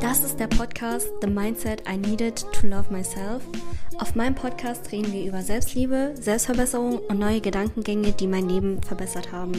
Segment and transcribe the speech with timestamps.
[0.00, 3.44] Das ist der Podcast The Mindset I Needed to Love Myself.
[3.98, 9.30] Auf meinem Podcast reden wir über Selbstliebe, Selbstverbesserung und neue Gedankengänge, die mein Leben verbessert
[9.30, 9.52] haben.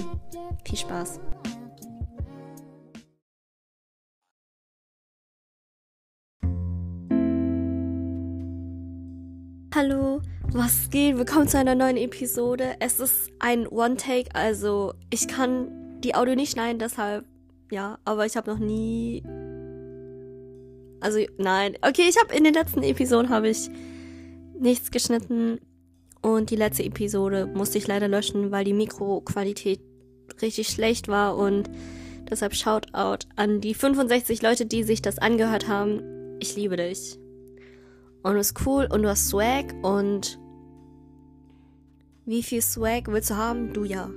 [0.65, 1.21] Viel Spaß!
[9.73, 10.21] Hallo,
[10.51, 11.17] was geht?
[11.17, 12.75] Willkommen zu einer neuen Episode.
[12.79, 17.25] Es ist ein One-Take, also ich kann die Audio nicht schneiden, deshalb
[17.71, 19.23] ja, aber ich habe noch nie
[21.03, 23.69] also nein, okay, ich habe in den letzten Episoden habe ich
[24.57, 25.59] nichts geschnitten
[26.21, 29.81] und die letzte Episode musste ich leider löschen, weil die Mikroqualität
[30.41, 31.69] richtig schlecht war und
[32.29, 36.37] deshalb Shoutout an die 65 Leute, die sich das angehört haben.
[36.39, 37.19] Ich liebe dich.
[38.23, 40.39] Und du bist cool und du hast Swag und
[42.25, 43.73] wie viel Swag willst du haben?
[43.73, 44.09] Du ja.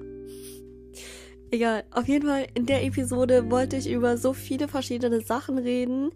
[1.50, 6.10] Egal, auf jeden Fall in der Episode wollte ich über so viele verschiedene Sachen reden.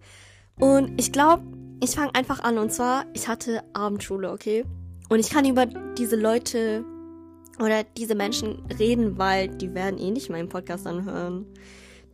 [0.59, 1.45] Und ich glaube,
[1.83, 2.59] ich fange einfach an.
[2.59, 4.65] Und zwar, ich hatte Abendschule, okay?
[5.09, 6.85] Und ich kann über diese Leute
[7.59, 11.47] oder diese Menschen reden, weil die werden eh nicht meinen Podcast anhören.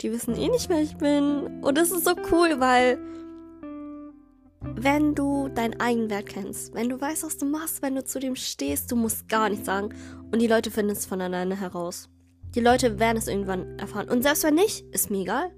[0.02, 1.62] Die wissen eh nicht, wer ich bin.
[1.62, 2.98] Und das ist so cool, weil
[4.60, 8.36] wenn du deinen Eigenwert kennst, wenn du weißt, was du machst, wenn du zu dem
[8.36, 9.94] stehst, du musst gar nichts sagen
[10.32, 12.08] und die Leute finden es von alleine heraus.
[12.54, 14.08] Die Leute werden es irgendwann erfahren.
[14.08, 15.50] Und selbst wenn nicht, ist mir egal.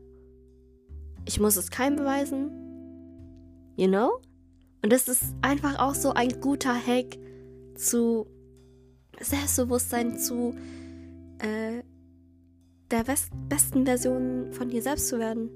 [1.27, 2.51] Ich muss es keinem beweisen.
[3.77, 4.21] You know?
[4.83, 7.19] Und das ist einfach auch so ein guter Hack
[7.75, 8.27] zu
[9.21, 10.55] Selbstbewusstsein, zu
[11.39, 11.83] äh,
[12.91, 13.05] der
[13.49, 15.51] besten Version von dir selbst zu werden.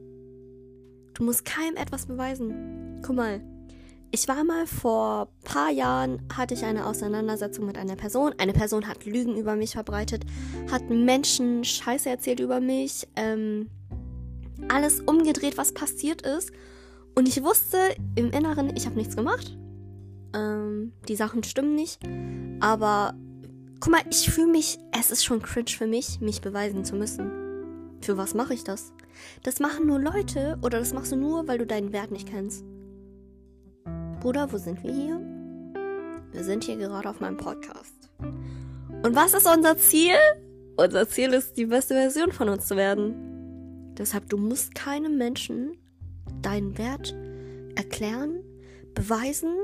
[1.15, 3.01] Du musst keinem etwas beweisen.
[3.03, 3.41] Guck mal,
[4.15, 8.35] ich war mal vor paar Jahren, hatte ich eine Auseinandersetzung mit einer Person.
[8.37, 10.25] Eine Person hat Lügen über mich verbreitet,
[10.71, 13.71] hat Menschen Scheiße erzählt über mich, ähm,
[14.69, 16.53] alles umgedreht, was passiert ist.
[17.15, 17.79] Und ich wusste
[18.15, 19.57] im Inneren, ich habe nichts gemacht.
[20.35, 21.99] Ähm, die Sachen stimmen nicht.
[22.61, 23.15] Aber
[23.81, 27.31] guck mal, ich fühle mich, es ist schon cringe für mich, mich beweisen zu müssen.
[28.03, 28.93] Für was mache ich das?
[29.43, 32.63] Das machen nur Leute oder das machst du nur, weil du deinen Wert nicht kennst.
[34.23, 35.21] Bruder, wo sind wir hier?
[36.31, 38.09] Wir sind hier gerade auf meinem Podcast.
[38.21, 40.15] Und was ist unser Ziel?
[40.77, 43.97] Unser Ziel ist, die beste Version von uns zu werden.
[43.99, 45.77] Deshalb, du musst keinem Menschen
[46.41, 47.17] deinen Wert
[47.75, 48.45] erklären,
[48.95, 49.57] beweisen,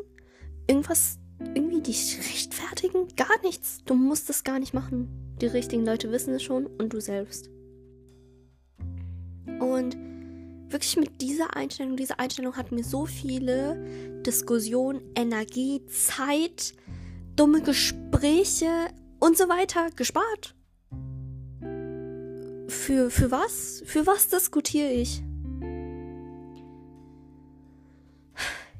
[0.66, 1.20] irgendwas,
[1.54, 3.84] irgendwie dich rechtfertigen, gar nichts.
[3.84, 5.36] Du musst es gar nicht machen.
[5.40, 7.48] Die richtigen Leute wissen es schon und du selbst.
[9.60, 10.07] Und
[10.70, 16.74] wirklich mit dieser Einstellung, diese Einstellung hat mir so viele Diskussionen, Energie, Zeit,
[17.36, 18.68] dumme Gespräche
[19.20, 20.54] und so weiter gespart.
[22.68, 23.82] Für, für was?
[23.86, 25.22] Für was diskutiere ich?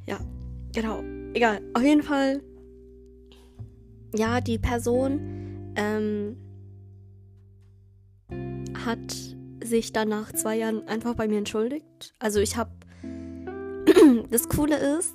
[0.06, 0.19] Ja,
[0.72, 1.03] genau.
[1.34, 1.60] Egal.
[1.75, 2.43] Auf jeden Fall.
[4.15, 6.37] Ja, die Person ähm,
[8.87, 12.14] hat sich dann nach zwei Jahren einfach bei mir entschuldigt.
[12.19, 12.70] Also ich habe.
[14.30, 15.14] das Coole ist,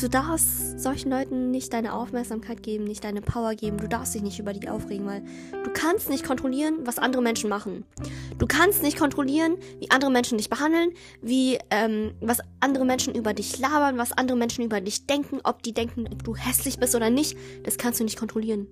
[0.00, 3.78] du darfst solchen Leuten nicht deine Aufmerksamkeit geben, nicht deine Power geben.
[3.78, 5.22] Du darfst dich nicht über die aufregen, weil
[5.64, 7.84] du kannst nicht kontrollieren, was andere Menschen machen.
[8.38, 10.90] Du kannst nicht kontrollieren, wie andere Menschen dich behandeln,
[11.20, 15.62] wie ähm, was andere Menschen über dich labern, was andere Menschen über dich denken, ob
[15.62, 17.36] die denken, ob du hässlich bist oder nicht.
[17.64, 18.68] Das kannst du nicht kontrollieren.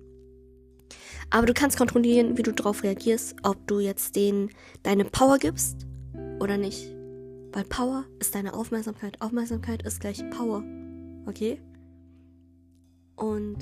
[1.29, 4.49] Aber du kannst kontrollieren, wie du darauf reagierst, ob du jetzt denen
[4.83, 5.85] deine Power gibst
[6.39, 6.93] oder nicht.
[7.51, 9.21] Weil Power ist deine Aufmerksamkeit.
[9.21, 10.63] Aufmerksamkeit ist gleich Power.
[11.25, 11.61] Okay?
[13.15, 13.57] Und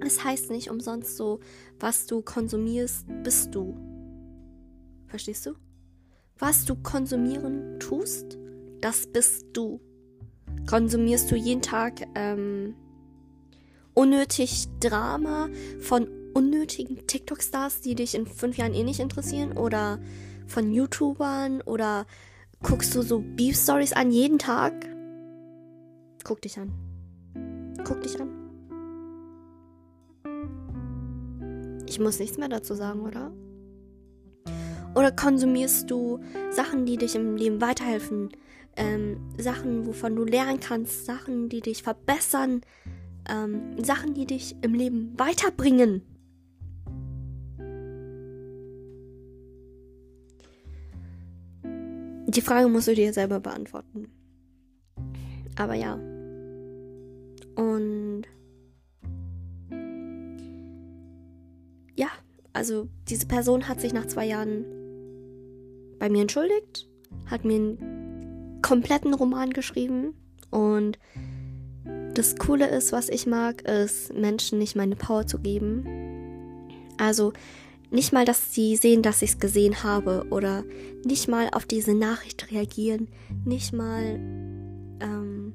[0.00, 1.40] es heißt nicht umsonst so,
[1.80, 3.76] was du konsumierst, bist du.
[5.06, 5.54] Verstehst du?
[6.38, 8.38] Was du konsumieren tust,
[8.80, 9.80] das bist du.
[10.66, 12.74] Konsumierst du jeden Tag ähm,
[13.98, 15.48] unnötig Drama
[15.80, 19.58] von unnötigen TikTok-Stars, die dich in fünf Jahren eh nicht interessieren?
[19.58, 19.98] Oder
[20.46, 21.62] von YouTubern?
[21.62, 22.06] Oder
[22.62, 24.72] guckst du so Beef-Stories an jeden Tag?
[26.22, 26.72] Guck dich an.
[27.82, 28.30] Guck dich an.
[31.88, 33.32] Ich muss nichts mehr dazu sagen, oder?
[34.94, 36.20] Oder konsumierst du
[36.52, 38.28] Sachen, die dich im Leben weiterhelfen?
[38.76, 42.60] Ähm, Sachen, wovon du lernen kannst, Sachen, die dich verbessern,
[43.28, 46.02] ähm, Sachen, die dich im Leben weiterbringen.
[52.26, 54.08] Die Frage musst du dir selber beantworten.
[55.56, 55.94] Aber ja.
[57.56, 58.22] Und
[61.96, 62.08] ja,
[62.52, 64.64] also diese Person hat sich nach zwei Jahren
[65.98, 66.88] bei mir entschuldigt,
[67.26, 70.14] hat mir einen kompletten Roman geschrieben
[70.50, 70.98] und
[72.18, 75.86] das Coole ist, was ich mag, ist Menschen nicht meine Power zu geben.
[76.98, 77.32] Also
[77.90, 80.64] nicht mal, dass sie sehen, dass ich es gesehen habe oder
[81.04, 83.06] nicht mal auf diese Nachricht reagieren,
[83.44, 84.16] nicht mal
[85.00, 85.52] ähm,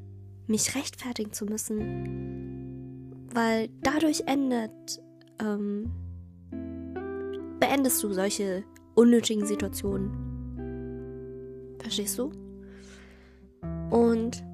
[0.47, 5.01] mich rechtfertigen zu müssen, weil dadurch endet,
[5.41, 5.91] ähm,
[7.59, 8.63] beendest du solche
[8.95, 10.11] unnötigen Situationen.
[11.79, 12.31] Verstehst du?
[13.91, 14.45] Und.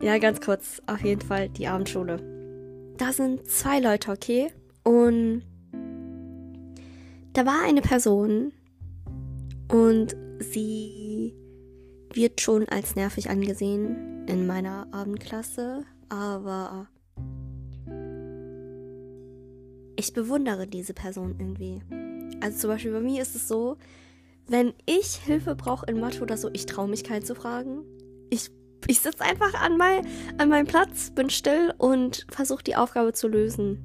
[0.00, 2.18] Ja, ganz kurz, auf jeden Fall die Abendschule.
[2.98, 4.48] Da sind zwei Leute, okay?
[4.84, 5.42] Und
[7.32, 8.52] da war eine Person
[9.68, 11.34] und sie
[12.12, 16.88] wird schon als nervig angesehen in meiner Abendklasse, aber
[19.96, 21.82] ich bewundere diese Person irgendwie.
[22.40, 23.76] Also zum Beispiel bei mir ist es so,
[24.46, 27.82] wenn ich Hilfe brauche in Mathe oder so, ich traue mich keinen zu fragen.
[28.30, 28.50] Ich,
[28.88, 30.06] ich sitze einfach an, mein,
[30.38, 33.78] an meinem Platz, bin still und versuche die Aufgabe zu lösen.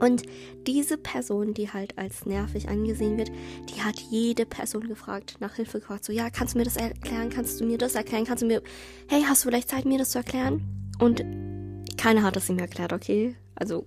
[0.00, 0.22] Und
[0.66, 3.30] diese Person, die halt als nervig angesehen wird,
[3.68, 6.04] die hat jede Person gefragt, nach Hilfe gefragt.
[6.04, 7.28] So, ja, kannst du mir das erklären?
[7.28, 8.24] Kannst du mir das erklären?
[8.24, 8.62] Kannst du mir,
[9.08, 10.90] hey, hast du vielleicht Zeit, mir das zu erklären?
[10.98, 11.22] Und
[11.98, 13.36] keiner hat es ihm erklärt, okay?
[13.54, 13.86] Also,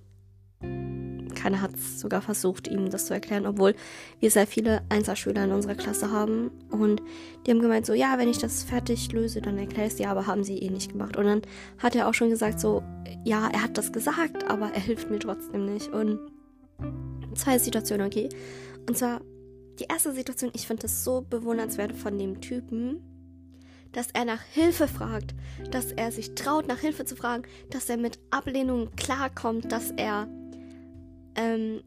[1.44, 3.74] keiner hat sogar versucht, ihm das zu erklären, obwohl
[4.18, 6.50] wir sehr viele Einzelschüler in unserer Klasse haben.
[6.70, 7.02] Und
[7.46, 10.08] die haben gemeint, so, ja, wenn ich das fertig löse, dann erkläre ich es dir,
[10.08, 11.18] aber haben sie eh nicht gemacht.
[11.18, 11.42] Und dann
[11.78, 12.82] hat er auch schon gesagt, so,
[13.24, 15.88] ja, er hat das gesagt, aber er hilft mir trotzdem nicht.
[15.88, 16.18] Und
[17.34, 18.30] zwei Situationen, okay?
[18.88, 19.20] Und zwar,
[19.78, 23.02] die erste Situation, ich finde es so bewundernswert von dem Typen,
[23.92, 25.34] dass er nach Hilfe fragt,
[25.70, 30.26] dass er sich traut, nach Hilfe zu fragen, dass er mit Ablehnung klarkommt, dass er
[31.36, 31.82] ähm,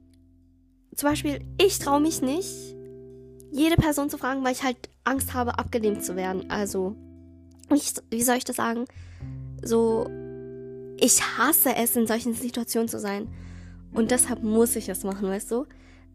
[0.95, 2.75] zum Beispiel, ich traue mich nicht,
[3.51, 6.49] jede Person zu fragen, weil ich halt Angst habe, abgelehnt zu werden.
[6.49, 6.95] Also,
[7.73, 8.85] ich, wie soll ich das sagen?
[9.63, 10.07] So,
[10.99, 13.27] ich hasse es, in solchen Situationen zu sein.
[13.93, 15.65] Und deshalb muss ich es machen, weißt du?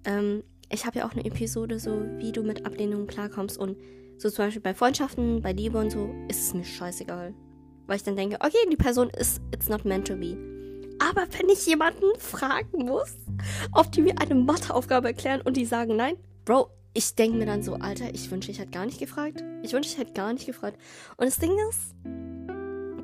[0.05, 3.59] Ähm, ich habe ja auch eine Episode, so wie du mit Ablehnung klarkommst.
[3.59, 3.77] Und
[4.19, 7.35] so zum Beispiel bei Freundschaften, bei Liebe und so, ist es mir scheißegal.
[7.87, 10.52] Weil ich dann denke, okay, die Person ist, it's not meant to be.
[11.11, 13.17] Aber wenn ich jemanden fragen muss,
[13.73, 17.63] ob die mir eine Matheaufgabe erklären und die sagen nein, Bro, ich denke mir dann
[17.63, 19.43] so, Alter, ich wünsche, ich hätte gar nicht gefragt.
[19.63, 20.79] Ich wünsche, ich hätte gar nicht gefragt.
[21.17, 21.95] Und das Ding ist,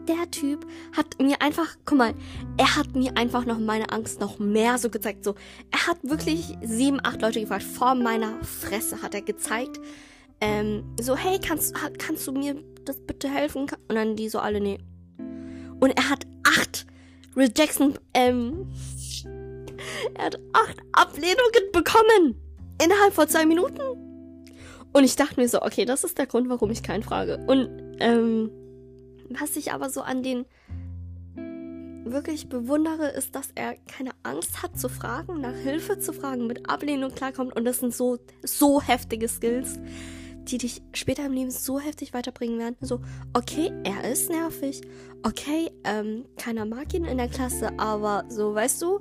[0.06, 0.66] der Typ
[0.96, 2.14] hat mir einfach, guck mal,
[2.56, 5.24] er hat mir einfach noch meine Angst noch mehr so gezeigt.
[5.24, 5.34] So,
[5.70, 7.64] er hat wirklich sieben, acht Leute gefragt.
[7.64, 9.80] Vor meiner Fresse hat er gezeigt.
[10.40, 13.62] Ähm, so, hey, kannst, kannst du mir das bitte helfen?
[13.62, 14.78] Und dann die so alle, nee.
[15.80, 16.86] Und er hat acht
[17.38, 18.66] Will Jackson, ähm,
[20.14, 22.34] er hat acht Ablehnungen bekommen.
[22.82, 23.80] Innerhalb von zwei Minuten.
[24.92, 27.44] Und ich dachte mir so, okay, das ist der Grund, warum ich keinen frage.
[27.46, 28.50] Und, ähm,
[29.30, 30.46] was ich aber so an den
[32.04, 36.68] wirklich bewundere, ist, dass er keine Angst hat zu fragen, nach Hilfe zu fragen, mit
[36.68, 37.54] Ablehnung klarkommt.
[37.54, 39.78] Und das sind so, so heftige Skills
[40.50, 42.76] die dich später im Leben so heftig weiterbringen werden.
[42.80, 43.00] So,
[43.34, 44.80] okay, er ist nervig.
[45.22, 49.00] Okay, ähm, keiner mag ihn in der Klasse, aber so, weißt du,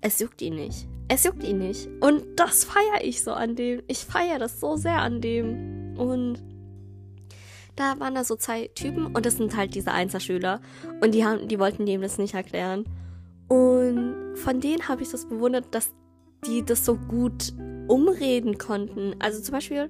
[0.00, 0.86] es juckt ihn nicht.
[1.08, 1.88] Es juckt ihn nicht.
[2.00, 3.82] Und das feiere ich so an dem.
[3.88, 5.96] Ich feiere das so sehr an dem.
[5.96, 6.42] Und
[7.76, 10.60] da waren da so zwei Typen und das sind halt diese Einzelschüler.
[11.00, 12.84] Und die haben, die wollten dem das nicht erklären.
[13.48, 15.94] Und von denen habe ich das bewundert, dass
[16.46, 17.52] die das so gut
[17.88, 19.14] umreden konnten.
[19.18, 19.88] Also zum Beispiel,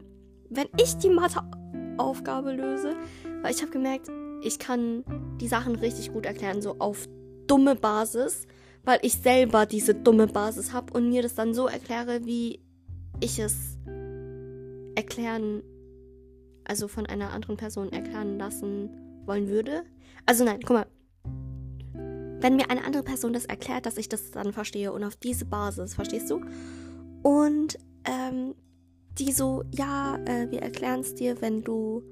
[0.51, 2.97] wenn ich die Matheaufgabe löse,
[3.43, 4.09] weil ich habe gemerkt,
[4.43, 5.05] ich kann
[5.41, 7.09] die Sachen richtig gut erklären, so auf
[7.47, 8.47] dumme Basis,
[8.85, 12.61] weil ich selber diese dumme Basis habe und mir das dann so erkläre, wie
[13.21, 13.77] ich es
[14.95, 15.63] erklären,
[16.65, 18.91] also von einer anderen Person erklären lassen
[19.27, 19.85] wollen würde.
[20.27, 20.87] Also nein, guck mal.
[22.41, 25.45] Wenn mir eine andere Person das erklärt, dass ich das dann verstehe und auf diese
[25.45, 26.41] Basis, verstehst du?
[27.23, 28.55] Und ähm,
[29.19, 32.03] die so, ja, äh, wir erklären es dir, wenn du,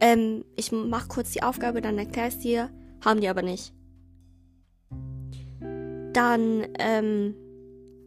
[0.00, 2.70] ähm, ich mach kurz die Aufgabe, dann erklär es dir,
[3.04, 3.72] haben die aber nicht.
[6.12, 7.34] Dann, ähm,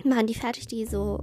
[0.03, 1.19] machen die fertig, die so,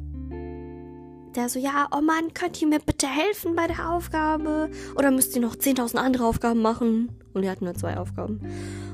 [1.34, 4.70] der so, ja, oh Mann, könnt ihr mir bitte helfen bei der Aufgabe?
[4.96, 7.10] Oder müsst ihr noch 10.000 andere Aufgaben machen?
[7.34, 8.40] Und die hatten nur zwei Aufgaben.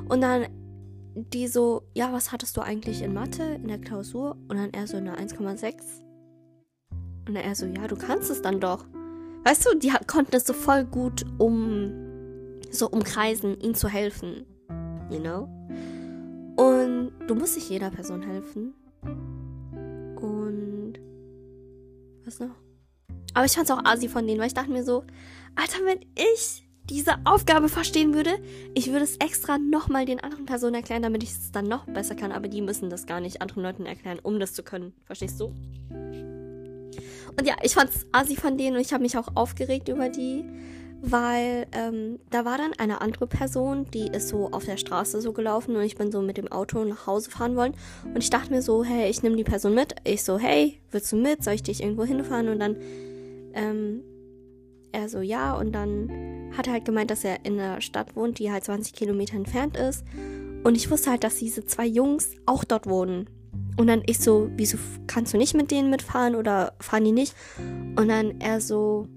[0.08, 0.46] Und dann
[1.14, 4.36] die so, ja, was hattest du eigentlich in Mathe in der Klausur?
[4.48, 5.74] Und dann er so eine 1,6.
[7.26, 8.84] Und er so, ja, du kannst es dann doch.
[9.44, 11.92] Weißt du, die konnten es so voll gut um
[12.70, 14.46] so umkreisen, ihm zu helfen.
[15.10, 15.48] You know?
[16.56, 18.74] Und du musst nicht jeder Person helfen.
[20.16, 20.94] Und
[22.24, 22.54] was noch?
[23.34, 25.04] Aber ich fand's auch asi von denen, weil ich dachte mir so,
[25.54, 28.30] Alter, wenn ich diese Aufgabe verstehen würde,
[28.74, 32.14] ich würde es extra nochmal den anderen Personen erklären, damit ich es dann noch besser
[32.14, 32.32] kann.
[32.32, 34.92] Aber die müssen das gar nicht anderen Leuten erklären, um das zu können.
[35.04, 35.54] Verstehst du?
[37.38, 40.44] Und ja, ich fand's asi von denen und ich habe mich auch aufgeregt über die,
[41.00, 45.32] weil ähm, da war dann eine andere Person, die ist so auf der Straße so
[45.32, 48.52] gelaufen und ich bin so mit dem Auto nach Hause fahren wollen und ich dachte
[48.52, 49.94] mir so, hey, ich nehme die Person mit.
[50.04, 51.42] Ich so, hey, willst du mit?
[51.42, 52.48] Soll ich dich irgendwo hinfahren?
[52.48, 52.76] Und dann
[53.54, 54.02] ähm,
[54.92, 55.54] er so, ja.
[55.56, 58.92] Und dann hat er halt gemeint, dass er in einer Stadt wohnt, die halt 20
[58.92, 60.04] Kilometer entfernt ist.
[60.62, 63.28] Und ich wusste halt, dass diese zwei Jungs auch dort wohnen.
[63.76, 67.34] Und dann ich so, wieso kannst du nicht mit denen mitfahren oder fahren die nicht?
[67.58, 69.08] Und dann er so,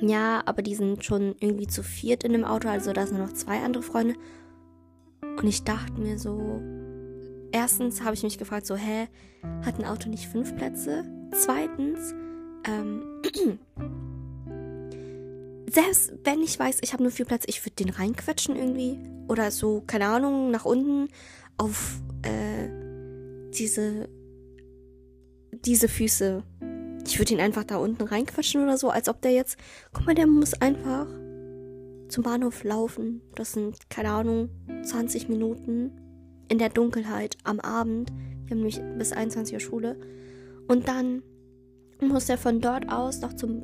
[0.00, 3.32] ja, aber die sind schon irgendwie zu viert in dem Auto, also da sind noch
[3.32, 4.14] zwei andere Freunde.
[5.22, 6.60] Und ich dachte mir so,
[7.52, 9.08] erstens habe ich mich gefragt, so, hä,
[9.64, 11.04] hat ein Auto nicht fünf Plätze?
[11.32, 12.14] Zweitens,
[12.66, 13.02] ähm,
[15.70, 18.98] selbst wenn ich weiß, ich habe nur vier Plätze, ich würde den reinquetschen irgendwie.
[19.26, 21.08] Oder so, keine Ahnung, nach unten
[21.56, 22.83] auf äh,
[23.58, 24.08] diese,
[25.64, 26.42] diese Füße.
[27.06, 29.58] Ich würde ihn einfach da unten reinquetschen oder so, als ob der jetzt.
[29.92, 31.06] Guck mal, der muss einfach
[32.08, 33.22] zum Bahnhof laufen.
[33.34, 34.48] Das sind, keine Ahnung,
[34.84, 35.92] 20 Minuten
[36.48, 38.10] in der Dunkelheit am Abend.
[38.44, 39.98] Wir haben nämlich bis 21 Uhr Schule.
[40.68, 41.22] Und dann
[42.00, 43.62] muss er von dort aus noch zum,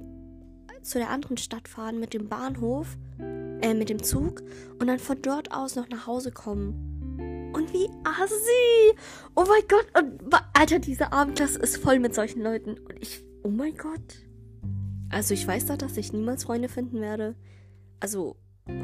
[0.83, 4.43] zu der anderen Stadt fahren mit dem Bahnhof, äh, mit dem Zug
[4.79, 7.00] und dann von dort aus noch nach Hause kommen.
[7.61, 8.97] Und wie assi!
[9.35, 9.87] Oh mein Gott!
[9.99, 12.79] Und, Alter, diese Abendklasse ist voll mit solchen Leuten.
[12.79, 14.01] Und ich, oh mein Gott.
[15.11, 17.37] Also ich weiß doch, dass ich niemals Freunde finden werde.
[18.01, 18.37] Also,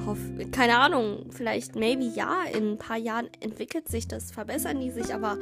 [0.05, 0.19] hoff,
[0.53, 5.15] keine Ahnung, vielleicht, maybe ja, in ein paar Jahren entwickelt sich das, verbessern die sich,
[5.15, 5.39] aber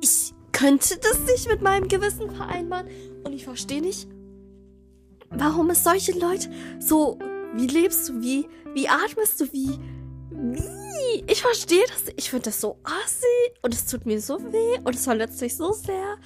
[0.00, 2.88] ich könnte das nicht mit meinem Gewissen vereinbaren.
[3.22, 4.08] Und ich verstehe nicht,
[5.28, 7.18] warum es solche Leute so,
[7.54, 9.99] wie lebst du, wie, wie atmest du, wie, wie?
[11.26, 12.12] Ich verstehe das.
[12.16, 13.26] Ich finde das so assi
[13.62, 16.16] und es tut mir so weh und es verletzt mich so sehr.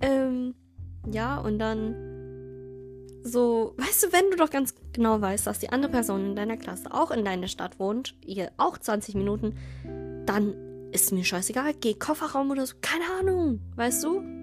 [0.00, 0.54] Ähm,
[1.10, 1.94] ja, und dann
[3.24, 6.56] so, weißt du, wenn du doch ganz genau weißt, dass die andere Person in deiner
[6.56, 9.56] Klasse auch in deiner Stadt wohnt, ihr auch 20 Minuten,
[10.26, 10.54] dann
[10.92, 14.41] ist mir scheißegal, geh Kofferraum oder so, keine Ahnung, weißt du?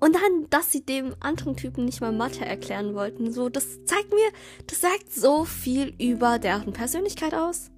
[0.00, 4.10] Und dann, dass sie dem anderen Typen nicht mal Mathe erklären wollten, so, das zeigt
[4.10, 4.30] mir,
[4.66, 7.70] das sagt so viel über deren Persönlichkeit aus.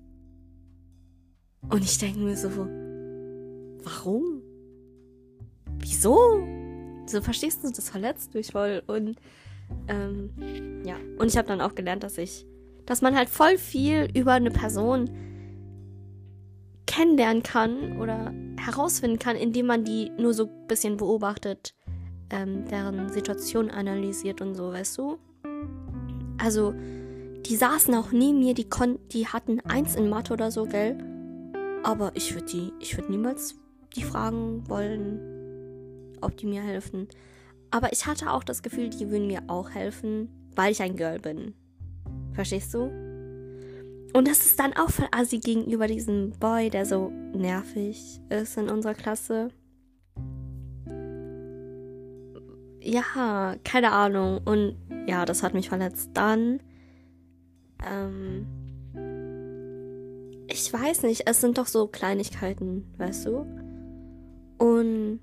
[1.69, 2.49] Und ich denke mir so,
[3.85, 4.43] warum?
[5.79, 6.17] Wieso?
[7.07, 8.83] So verstehst du, das verletzt mich voll.
[8.87, 9.17] Und
[9.89, 12.47] ähm, ja, und ich habe dann auch gelernt, dass ich,
[12.87, 15.11] dass man halt voll viel über eine Person
[16.87, 21.75] kennenlernen kann oder herausfinden kann, indem man die nur so ein bisschen beobachtet,
[22.33, 25.19] ähm, deren Situation analysiert und so, weißt du?
[26.39, 26.75] Also,
[27.47, 30.99] die saßen auch neben mir, die konnten, die hatten eins in Mathe oder so, gell?
[31.85, 33.57] Aber ich würde die, ich würde niemals
[33.95, 37.09] die fragen wollen, ob die mir helfen.
[37.71, 41.19] Aber ich hatte auch das Gefühl, die würden mir auch helfen, weil ich ein Girl
[41.19, 41.55] bin.
[42.33, 42.91] Verstehst du?
[44.15, 48.69] Und das ist dann auch voll assi gegenüber diesem Boy, der so nervig ist in
[48.69, 49.49] unserer Klasse.
[52.83, 54.41] Ja, keine Ahnung.
[54.45, 56.11] Und ja, das hat mich verletzt.
[56.15, 56.61] Dann,
[57.85, 58.47] ähm,
[60.49, 63.47] ich weiß nicht, es sind doch so Kleinigkeiten, weißt du?
[64.59, 65.21] Und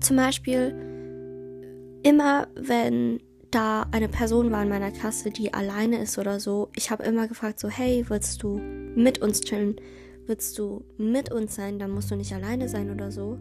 [0.00, 0.74] zum Beispiel,
[2.02, 6.90] immer wenn da eine Person war in meiner Klasse, die alleine ist oder so, ich
[6.90, 9.76] habe immer gefragt so, hey, willst du mit uns chillen?
[10.26, 11.78] Willst du mit uns sein?
[11.78, 13.38] Dann musst du nicht alleine sein oder so.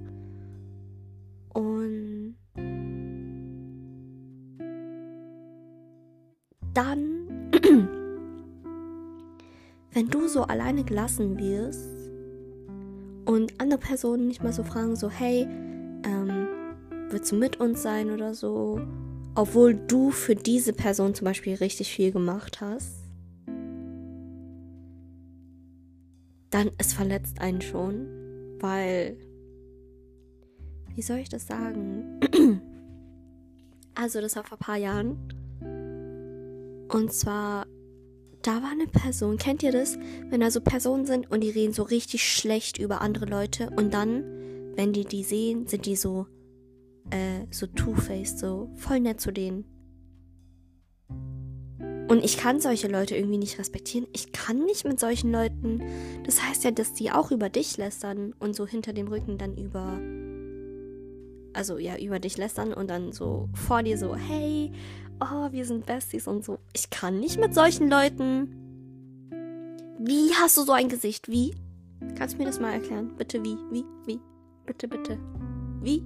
[1.53, 2.35] Und
[6.73, 7.51] dann,
[9.93, 12.11] wenn du so alleine gelassen wirst
[13.25, 15.47] und andere Personen nicht mal so fragen, so, hey,
[16.03, 16.47] ähm,
[17.09, 18.79] willst du mit uns sein oder so?
[19.35, 23.03] obwohl du für diese Person zum Beispiel richtig viel gemacht hast,
[26.49, 28.07] dann es verletzt einen schon,
[28.59, 29.17] weil,
[30.95, 32.19] wie soll ich das sagen?
[33.97, 35.17] Also, das war vor ein paar Jahren.
[36.91, 37.65] Und zwar,
[38.41, 39.97] da war eine Person, kennt ihr das?
[40.29, 43.93] Wenn da so Personen sind und die reden so richtig schlecht über andere Leute und
[43.93, 44.23] dann,
[44.75, 46.27] wenn die die sehen, sind die so,
[47.09, 49.63] äh, so two-faced, so voll nett zu denen.
[52.07, 54.07] Und ich kann solche Leute irgendwie nicht respektieren.
[54.13, 55.81] Ich kann nicht mit solchen Leuten.
[56.23, 59.57] Das heißt ja, dass die auch über dich lästern und so hinter dem Rücken dann
[59.57, 59.99] über.
[61.55, 64.73] Also ja, über dich lästern und dann so vor dir so, hey,
[65.21, 66.59] oh, wir sind Besties und so.
[66.73, 68.49] Ich kann nicht mit solchen Leuten.
[69.99, 71.29] Wie hast du so ein Gesicht?
[71.29, 71.55] Wie?
[72.17, 73.15] Kannst du mir das mal erklären?
[73.17, 73.57] Bitte wie?
[73.71, 73.85] Wie?
[74.05, 74.19] Wie?
[74.65, 75.17] Bitte, bitte.
[75.81, 75.99] Wie?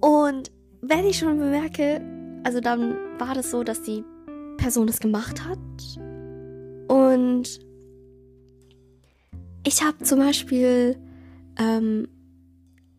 [0.00, 0.50] Und
[0.80, 2.00] wenn ich schon bemerke,
[2.42, 4.02] also dann war das so, dass die
[4.56, 5.58] Person das gemacht hat.
[6.88, 7.60] Und
[9.66, 10.96] ich habe zum Beispiel
[11.58, 12.08] ähm,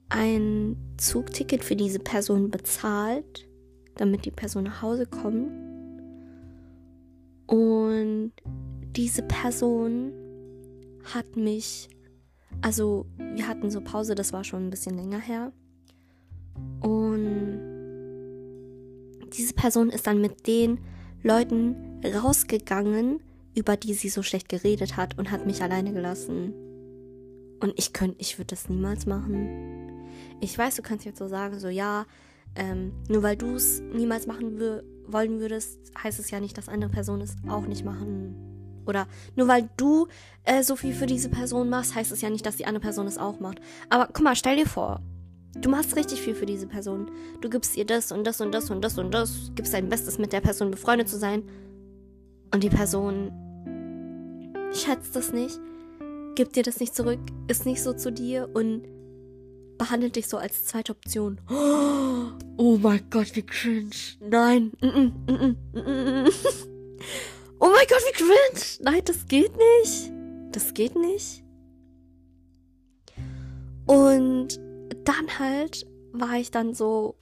[0.09, 3.47] ein Zugticket für diese Person bezahlt,
[3.95, 5.51] damit die Person nach Hause kommt.
[7.47, 8.31] Und
[8.95, 10.11] diese Person
[11.03, 11.89] hat mich,
[12.61, 15.51] also wir hatten so Pause, das war schon ein bisschen länger her.
[16.81, 17.59] Und
[19.37, 20.79] diese Person ist dann mit den
[21.23, 23.21] Leuten rausgegangen,
[23.55, 26.53] über die sie so schlecht geredet hat und hat mich alleine gelassen.
[27.59, 29.86] Und ich könnte, ich würde das niemals machen.
[30.39, 32.05] Ich weiß, du kannst jetzt so sagen, so ja,
[32.55, 34.59] ähm, nur weil du es niemals machen
[35.07, 38.35] wollen würdest, heißt es ja nicht, dass andere Personen es auch nicht machen.
[38.85, 40.07] Oder nur weil du
[40.43, 43.07] äh, so viel für diese Person machst, heißt es ja nicht, dass die andere Person
[43.07, 43.59] es auch macht.
[43.89, 45.01] Aber guck mal, stell dir vor,
[45.61, 47.09] Du machst richtig viel für diese Person.
[47.41, 50.19] Du gibst ihr das und das und das und das und das, gibst dein Bestes,
[50.19, 51.43] mit der Person befreundet zu sein.
[52.53, 53.31] Und die Person
[54.71, 55.59] schätzt das nicht,
[56.35, 58.83] gibt dir das nicht zurück, ist nicht so zu dir und
[59.77, 61.39] behandelt dich so als zweite Option.
[62.59, 63.91] Oh mein Gott, wie cringe.
[64.19, 64.71] Nein.
[67.59, 68.61] Oh mein Gott, wie cringe.
[68.81, 70.11] Nein, das geht nicht.
[70.51, 71.43] Das geht nicht.
[73.85, 74.59] Und
[75.05, 77.15] dann halt war ich dann so,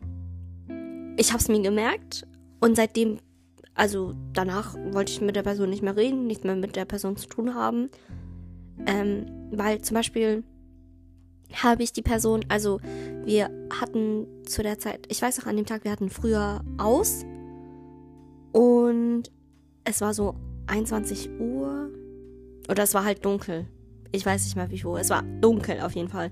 [1.18, 2.28] ich hab's mir gemerkt
[2.60, 3.20] und seitdem,
[3.76, 7.18] also danach wollte ich mit der Person nicht mehr reden, nichts mehr mit der Person
[7.18, 7.90] zu tun haben.
[8.86, 10.44] Ähm, weil zum Beispiel
[11.54, 12.80] habe ich die Person, also
[13.24, 13.50] wir
[13.80, 17.26] hatten zu der Zeit, ich weiß auch an dem Tag, wir hatten früher aus
[18.52, 19.24] und
[19.84, 20.36] es war so
[20.68, 21.90] 21 Uhr
[22.70, 23.68] oder es war halt dunkel.
[24.12, 26.32] Ich weiß nicht mehr wie viel Es war dunkel auf jeden Fall.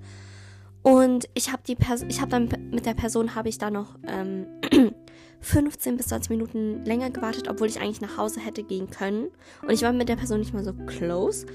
[0.81, 3.97] Und ich habe die Person, ich habe dann mit der Person habe ich da noch
[4.07, 4.47] ähm,
[5.39, 9.29] 15 bis 20 Minuten länger gewartet, obwohl ich eigentlich nach Hause hätte gehen können.
[9.61, 11.45] Und ich war mit der Person nicht mal so close.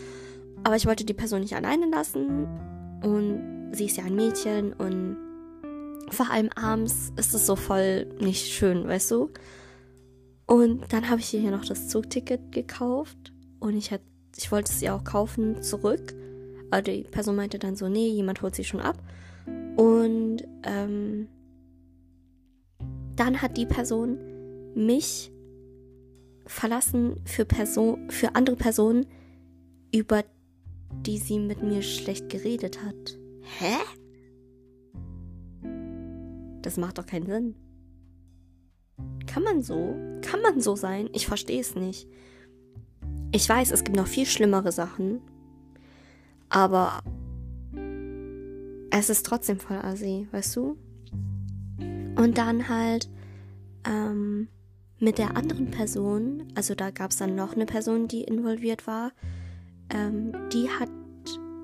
[0.64, 2.46] Aber ich wollte die Person nicht alleine lassen.
[3.02, 5.16] Und sie ist ja ein Mädchen und
[6.10, 9.30] vor allem abends ist es so voll nicht schön, weißt du?
[10.46, 14.00] Und dann habe ich ihr hier noch das Zugticket gekauft und ich, hätt,
[14.36, 16.14] ich wollte es ihr auch kaufen zurück.
[16.70, 18.96] Aber die Person meinte dann so, nee, jemand holt sie schon ab.
[19.76, 21.28] Und ähm,
[23.16, 24.18] dann hat die Person
[24.74, 25.30] mich
[26.46, 29.06] verlassen für, Person, für andere Personen,
[29.94, 30.24] über
[30.92, 33.18] die sie mit mir schlecht geredet hat.
[33.58, 33.76] Hä?
[36.62, 37.54] Das macht doch keinen Sinn.
[39.26, 39.94] Kann man so?
[40.22, 41.08] Kann man so sein?
[41.12, 42.08] Ich verstehe es nicht.
[43.32, 45.20] Ich weiß, es gibt noch viel schlimmere Sachen.
[46.48, 47.02] Aber
[48.90, 50.76] es ist trotzdem voll assi, weißt du?
[52.16, 53.08] Und dann halt
[53.86, 54.48] ähm,
[54.98, 59.12] mit der anderen Person, also da gab es dann noch eine Person, die involviert war,
[59.90, 60.90] ähm, die hat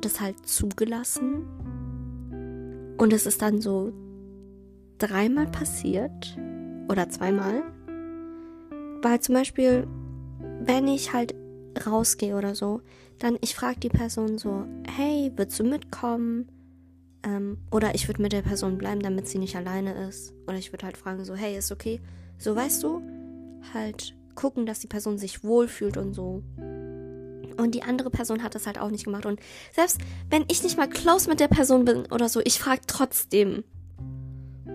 [0.00, 1.44] das halt zugelassen.
[2.96, 3.92] Und es ist dann so
[4.98, 6.38] dreimal passiert
[6.88, 7.62] oder zweimal.
[9.02, 9.86] Weil zum Beispiel,
[10.60, 11.34] wenn ich halt
[11.86, 12.80] rausgehe oder so,
[13.18, 16.48] dann ich frage die Person so, hey, willst du mitkommen?
[17.22, 20.34] Ähm, oder ich würde mit der Person bleiben, damit sie nicht alleine ist.
[20.46, 22.00] Oder ich würde halt fragen so, hey, ist okay?
[22.38, 23.02] So, weißt du,
[23.72, 26.42] halt gucken, dass die Person sich wohlfühlt und so.
[27.56, 29.26] Und die andere Person hat das halt auch nicht gemacht.
[29.26, 29.40] Und
[29.72, 33.64] selbst wenn ich nicht mal close mit der Person bin oder so, ich frage trotzdem.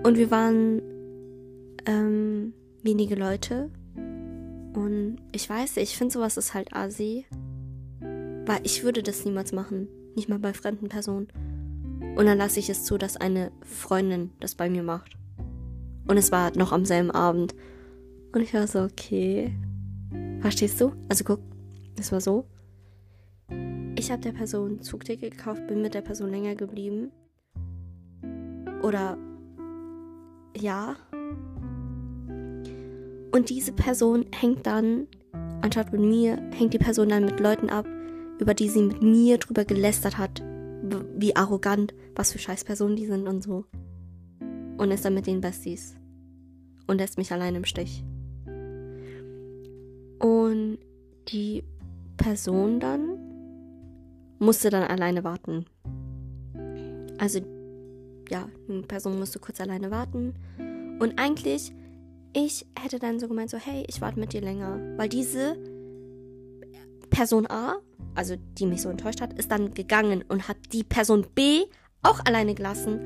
[0.03, 0.81] Und wir waren
[1.85, 3.69] ähm, wenige Leute.
[4.73, 7.25] Und ich weiß, ich finde sowas ist halt asi.
[8.45, 9.87] Weil ich würde das niemals machen.
[10.15, 11.27] Nicht mal bei fremden Personen.
[12.15, 15.17] Und dann lasse ich es zu, dass eine Freundin das bei mir macht.
[16.07, 17.53] Und es war noch am selben Abend.
[18.33, 19.53] Und ich war so, okay.
[20.41, 20.93] Verstehst du?
[21.07, 21.39] Also guck,
[21.99, 22.45] es war so.
[23.99, 27.11] Ich habe der Person Zugticket gekauft, bin mit der Person länger geblieben.
[28.81, 29.17] Oder
[30.55, 30.95] ja.
[33.33, 35.07] Und diese Person hängt dann,
[35.59, 37.85] anstatt mit mir, hängt die Person dann mit Leuten ab,
[38.39, 40.41] über die sie mit mir drüber gelästert hat,
[41.17, 43.65] wie arrogant, was für Scheißpersonen die sind und so.
[44.77, 45.97] Und ist dann mit den Besties.
[46.87, 48.05] Und lässt mich allein im Stich.
[50.19, 50.77] Und
[51.27, 51.65] die
[52.15, 53.08] Person dann
[54.39, 55.65] musste dann alleine warten.
[57.17, 57.39] Also,
[58.29, 60.33] ja, eine Person musste kurz alleine warten.
[60.99, 61.73] Und eigentlich,
[62.33, 64.79] ich hätte dann so gemeint, so, hey, ich warte mit dir länger.
[64.97, 65.57] Weil diese
[67.09, 67.77] Person A,
[68.15, 71.65] also die mich so enttäuscht hat, ist dann gegangen und hat die Person B
[72.01, 73.01] auch alleine gelassen.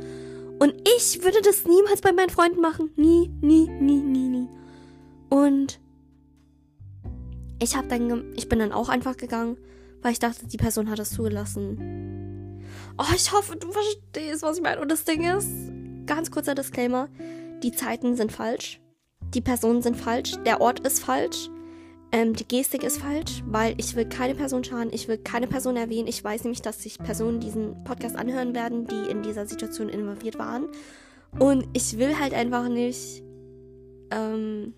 [0.60, 2.92] Und ich würde das niemals bei meinen Freunden machen.
[2.96, 4.48] Nie, nie, nie, nie, nie.
[5.30, 5.80] Und
[7.60, 9.58] ich habe dann, ich bin dann auch einfach gegangen,
[10.04, 12.62] weil ich dachte, die Person hat das zugelassen.
[12.98, 14.82] Oh, ich hoffe, du verstehst, was ich meine.
[14.82, 15.50] Und das Ding ist,
[16.06, 17.10] ganz kurzer Disclaimer,
[17.64, 18.80] die Zeiten sind falsch,
[19.34, 21.50] die Personen sind falsch, der Ort ist falsch,
[22.12, 25.78] ähm, die Gestik ist falsch, weil ich will keine Person schaden, ich will keine Person
[25.78, 26.08] erwähnen.
[26.08, 30.38] Ich weiß nämlich, dass sich Personen diesen Podcast anhören werden, die in dieser Situation involviert
[30.38, 30.68] waren.
[31.40, 33.24] Und ich will halt einfach nicht
[34.12, 34.76] ähm,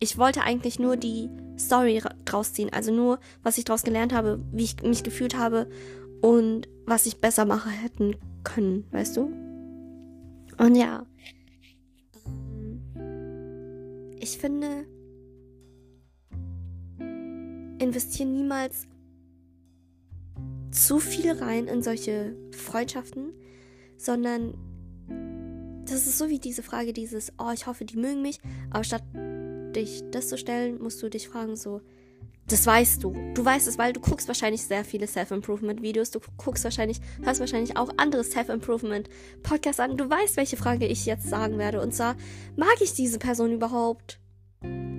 [0.00, 4.40] ich wollte eigentlich nur die Story draus ziehen, also nur, was ich daraus gelernt habe,
[4.52, 5.68] wie ich mich gefühlt habe
[6.20, 9.32] und was ich besser machen hätten können, weißt du?
[10.58, 11.06] Und ja,
[12.26, 14.86] ähm, ich finde,
[17.78, 18.86] investieren niemals
[20.70, 23.32] zu viel rein in solche Freundschaften,
[23.96, 24.54] sondern
[25.86, 29.02] das ist so wie diese Frage, dieses, oh, ich hoffe, die mögen mich, aber statt
[29.72, 31.80] dich das zu stellen, musst du dich fragen, so,
[32.48, 33.14] das weißt du.
[33.34, 36.10] Du weißt es, weil du guckst wahrscheinlich sehr viele Self-Improvement-Videos.
[36.10, 39.98] Du guckst wahrscheinlich, hörst wahrscheinlich auch andere Self-Improvement-Podcasts an.
[39.98, 41.82] Du weißt, welche Frage ich jetzt sagen werde.
[41.82, 42.16] Und zwar,
[42.56, 44.18] mag ich diese Person überhaupt?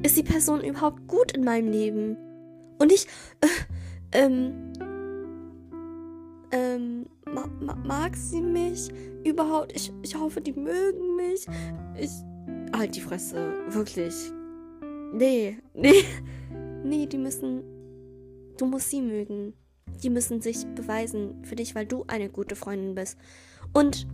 [0.04, 2.18] Ist die Person überhaupt gut in meinem Leben?
[2.78, 3.08] Und ich,
[3.42, 3.48] äh,
[4.12, 4.74] ähm,
[6.52, 8.90] ähm, ma ma mag sie mich
[9.24, 9.76] überhaupt?
[9.76, 11.48] Ich, ich hoffe, die mögen mich.
[12.00, 12.12] Ich,
[12.78, 14.32] halt die Fresse, wirklich.
[15.12, 16.04] Nee, nee.
[16.82, 17.62] Nee, die müssen.
[18.58, 19.54] Du musst sie mögen.
[20.02, 23.18] Die müssen sich beweisen für dich, weil du eine gute Freundin bist.
[23.74, 24.08] Und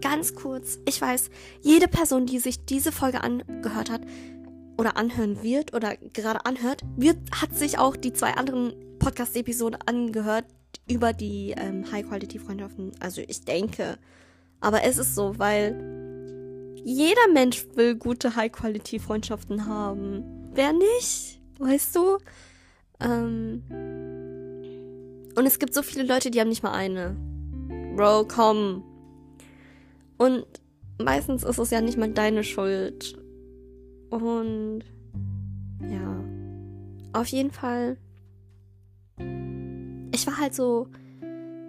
[0.00, 1.30] ganz kurz, ich weiß,
[1.62, 4.02] jede Person, die sich diese Folge angehört hat
[4.76, 10.46] oder anhören wird oder gerade anhört, wird, hat sich auch die zwei anderen Podcast-Episoden angehört
[10.88, 12.92] über die ähm, High-Quality-Freundschaften.
[13.00, 13.98] Also ich denke.
[14.60, 16.01] Aber es ist so, weil
[16.84, 20.24] jeder Mensch will gute High-Quality-Freundschaften haben.
[20.54, 21.40] Wer nicht?
[21.58, 22.18] Weißt du?
[23.00, 23.62] Ähm
[25.34, 27.16] und es gibt so viele Leute, die haben nicht mal eine.
[27.96, 28.82] Bro, komm.
[30.18, 30.44] Und
[30.98, 33.18] meistens ist es ja nicht mal deine Schuld.
[34.10, 34.84] Und
[35.88, 36.24] ja.
[37.12, 37.96] Auf jeden Fall.
[40.14, 40.88] Ich war halt so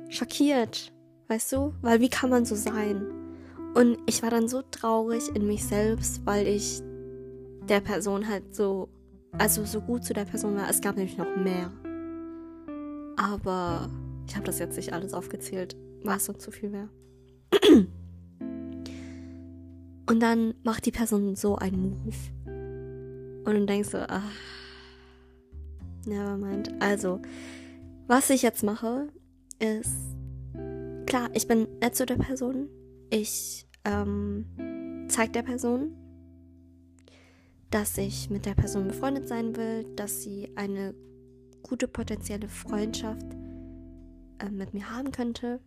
[0.10, 0.92] schockiert,
[1.28, 1.74] weißt du?
[1.82, 3.23] Weil wie kann man so sein?
[3.74, 6.82] Und ich war dann so traurig in mich selbst, weil ich
[7.68, 8.90] der Person halt so,
[9.38, 10.70] also so gut zu der Person war.
[10.70, 11.72] Es gab nämlich noch mehr.
[13.18, 13.90] Aber
[14.28, 16.90] ich habe das jetzt nicht alles aufgezählt, war es sonst zu viel mehr.
[20.06, 22.14] Und dann macht die Person so einen Move.
[23.46, 24.32] Und dann denkst du, ach,
[26.06, 26.72] nevermind.
[26.80, 27.22] Also,
[28.08, 29.08] was ich jetzt mache,
[29.60, 29.96] ist,
[31.06, 32.70] klar, ich bin nett zu der Person,
[33.14, 35.96] ich ähm, zeige der Person,
[37.70, 40.96] dass ich mit der Person befreundet sein will, dass sie eine
[41.62, 43.28] gute potenzielle Freundschaft
[44.40, 45.60] äh, mit mir haben könnte.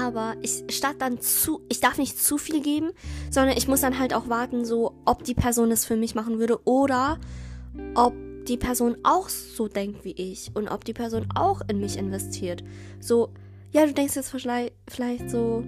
[0.00, 2.90] Aber ich statt dann zu, ich darf nicht zu viel geben,
[3.30, 6.40] sondern ich muss dann halt auch warten, so ob die Person es für mich machen
[6.40, 7.20] würde oder
[7.94, 8.14] ob
[8.48, 12.64] die Person auch so denkt wie ich und ob die Person auch in mich investiert.
[12.98, 13.32] So,
[13.70, 15.62] ja, du denkst jetzt vielleicht, vielleicht so,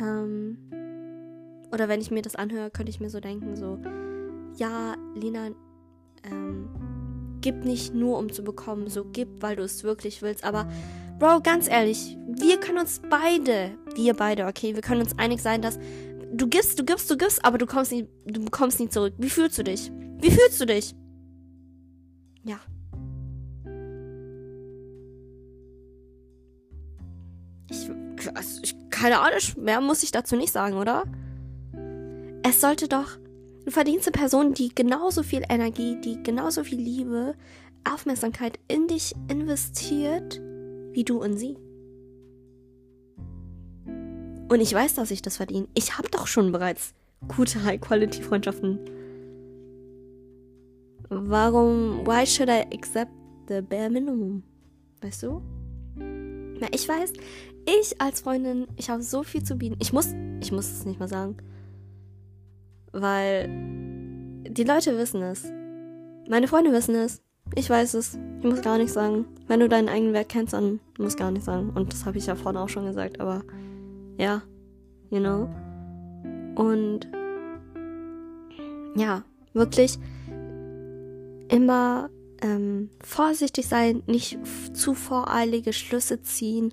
[0.00, 0.58] ähm,
[1.72, 3.78] oder wenn ich mir das anhöre, könnte ich mir so denken, so,
[4.56, 5.50] ja, Lina,
[6.24, 6.68] ähm,
[7.40, 10.44] gib nicht nur um zu bekommen, so gib, weil du es wirklich willst.
[10.44, 10.68] Aber,
[11.18, 15.62] Bro, ganz ehrlich, wir können uns beide, wir beide, okay, wir können uns einig sein,
[15.62, 15.78] dass
[16.32, 19.14] du gibst, du gibst, du gibst, aber du kommst nie, du bekommst nie zurück.
[19.18, 19.90] Wie fühlst du dich?
[20.20, 20.94] Wie fühlst du dich?
[22.44, 22.58] Ja.
[27.68, 27.88] Ich,
[28.62, 31.04] ich keine Ahnung, mehr muss ich dazu nicht sagen, oder?
[32.42, 33.16] Es sollte doch.
[33.64, 37.34] Du verdienst eine Person, die genauso viel Energie, die genauso viel Liebe,
[37.90, 40.38] Aufmerksamkeit in dich investiert,
[40.92, 41.56] wie du in sie.
[44.50, 45.68] Und ich weiß, dass ich das verdiene.
[45.72, 46.92] Ich habe doch schon bereits
[47.34, 48.80] gute High-Quality-Freundschaften.
[51.08, 53.12] Warum, why should I accept
[53.48, 54.42] the bare minimum?
[55.00, 55.40] Weißt du?
[56.60, 57.14] Na, ich weiß,
[57.66, 59.76] ich als Freundin, ich habe so viel zu bieten.
[59.80, 61.36] Ich muss, ich muss es nicht mal sagen.
[62.92, 63.48] Weil
[64.48, 65.44] die Leute wissen es.
[66.28, 67.22] Meine Freunde wissen es.
[67.54, 68.18] Ich weiß es.
[68.38, 69.26] Ich muss gar nichts sagen.
[69.48, 71.70] Wenn du deinen eigenen Wert kennst, dann musst du gar nichts sagen.
[71.70, 73.42] Und das habe ich ja vorhin auch schon gesagt, aber
[74.16, 74.42] ja,
[75.10, 75.48] you know.
[76.54, 77.08] Und
[78.96, 79.98] ja, wirklich
[81.48, 82.10] immer
[82.42, 84.38] ähm, vorsichtig sein, nicht
[84.72, 86.72] zu voreilige Schlüsse ziehen.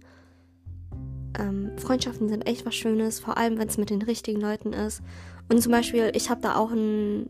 [1.38, 5.02] Ähm, Freundschaften sind echt was Schönes, vor allem wenn es mit den richtigen Leuten ist.
[5.50, 7.30] Und zum Beispiel, ich habe da auch ein,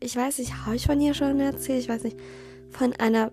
[0.00, 2.18] ich weiß nicht, habe ich von ihr schon erzählt, ich weiß nicht,
[2.70, 3.32] von einer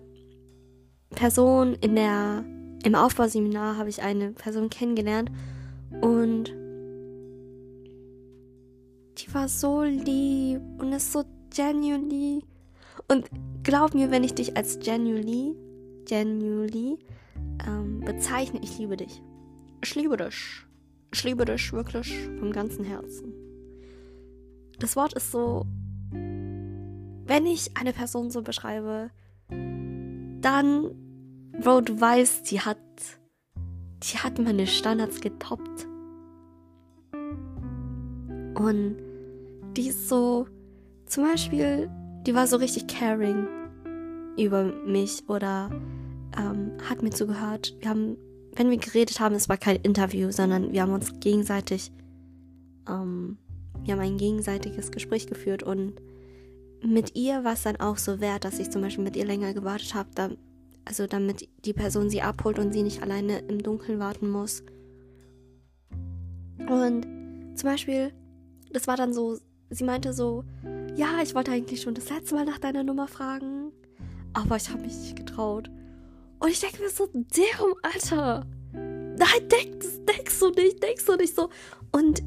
[1.10, 2.44] Person in der,
[2.84, 5.30] im Aufbauseminar habe ich eine Person kennengelernt
[6.00, 6.54] und
[9.18, 12.44] die war so lieb und ist so genuinely.
[13.08, 13.28] Und
[13.62, 15.54] glaub mir, wenn ich dich als genuinely,
[16.04, 16.98] genuinely
[17.66, 19.22] ähm, bezeichne, ich liebe dich.
[19.82, 20.66] Ich liebe dich.
[21.12, 23.32] Ich liebe dich wirklich vom ganzen Herzen.
[24.78, 25.66] Das Wort ist so,
[26.10, 29.10] wenn ich eine Person so beschreibe,
[30.40, 30.90] dann,
[31.60, 32.78] Bro, du weißt, die hat,
[34.02, 35.86] die hat meine Standards getoppt.
[38.54, 38.96] Und
[39.76, 40.46] die ist so,
[41.06, 41.90] zum Beispiel,
[42.26, 43.46] die war so richtig caring
[44.36, 45.70] über mich oder
[46.36, 47.76] ähm, hat mir zugehört.
[47.80, 48.16] Wir haben,
[48.58, 51.92] wenn wir geredet haben, es war kein Interview, sondern wir haben uns gegenseitig,
[52.88, 53.38] ähm,
[53.84, 55.94] wir haben ein gegenseitiges Gespräch geführt und
[56.82, 59.54] mit ihr war es dann auch so wert, dass ich zum Beispiel mit ihr länger
[59.54, 60.30] gewartet habe, da,
[60.84, 64.64] also damit die Person sie abholt und sie nicht alleine im Dunkeln warten muss.
[66.68, 67.06] Und
[67.54, 68.12] zum Beispiel,
[68.72, 69.38] das war dann so,
[69.70, 70.44] sie meinte so,
[70.96, 73.70] ja, ich wollte eigentlich schon das letzte Mal nach deiner Nummer fragen,
[74.32, 75.70] aber ich habe mich nicht getraut.
[76.40, 81.34] Und ich denke mir so, damn, Alter, nein, denk, denkst du nicht, denkst du nicht
[81.34, 81.48] so.
[81.92, 82.22] Und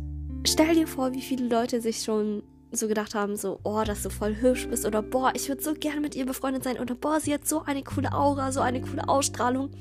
[0.46, 4.10] stell dir vor, wie viele Leute sich schon so gedacht haben, so, oh, dass du
[4.10, 7.20] voll hübsch bist oder boah, ich würde so gerne mit ihr befreundet sein oder boah,
[7.20, 9.72] sie hat so eine coole Aura, so eine coole Ausstrahlung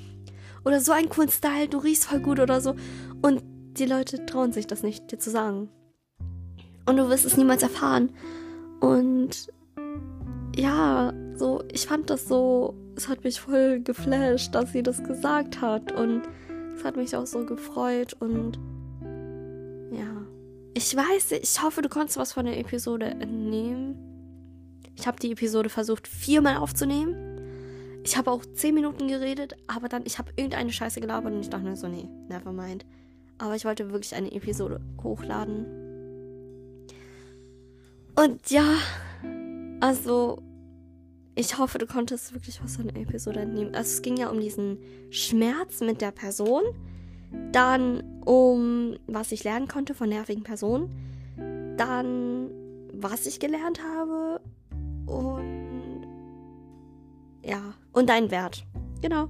[0.64, 2.74] oder so einen coolen Style, du riechst voll gut oder so.
[3.22, 3.42] Und
[3.78, 5.70] die Leute trauen sich das nicht, dir zu sagen.
[6.86, 8.10] Und du wirst es niemals erfahren.
[8.80, 9.48] Und
[10.56, 15.60] ja, so, ich fand das so, es hat mich voll geflasht, dass sie das gesagt
[15.60, 15.92] hat.
[15.92, 16.22] Und
[16.76, 18.58] es hat mich auch so gefreut und
[19.92, 20.26] ja.
[20.74, 23.96] Ich weiß, ich hoffe, du konntest was von der Episode entnehmen.
[24.96, 27.30] Ich habe die Episode versucht viermal aufzunehmen.
[28.04, 31.50] Ich habe auch zehn Minuten geredet, aber dann, ich habe irgendeine Scheiße gelabert und ich
[31.50, 32.86] dachte mir so, nee, never mind.
[33.38, 35.66] Aber ich wollte wirklich eine Episode hochladen.
[38.14, 38.74] Und ja,
[39.80, 40.42] also,
[41.40, 43.74] ich hoffe, du konntest wirklich was von der Episode entnehmen.
[43.74, 44.78] Also, es ging ja um diesen
[45.10, 46.62] Schmerz mit der Person,
[47.50, 52.50] dann um was ich lernen konnte von nervigen Personen, dann
[52.92, 54.40] was ich gelernt habe
[55.06, 56.06] und
[57.42, 58.66] ja, und dein Wert.
[59.00, 59.28] Genau.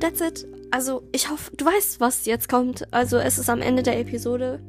[0.00, 0.46] That's it.
[0.70, 2.90] Also, ich hoffe, du weißt, was jetzt kommt.
[2.92, 4.62] Also, es ist am Ende der Episode.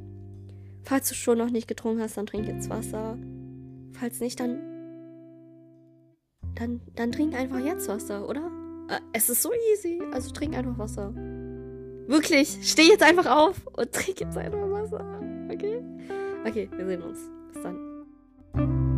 [0.84, 3.18] Falls du schon noch nicht getrunken hast, dann trink jetzt Wasser.
[3.94, 4.71] Falls nicht, dann.
[6.56, 8.52] Dann, dann trink einfach jetzt Wasser, oder?
[8.90, 10.02] Äh, es ist so easy.
[10.12, 11.14] Also trink einfach Wasser.
[12.08, 15.22] Wirklich, steh jetzt einfach auf und trink jetzt einfach Wasser.
[15.50, 15.82] Okay?
[16.46, 17.20] Okay, wir sehen uns.
[17.54, 18.91] Bis dann.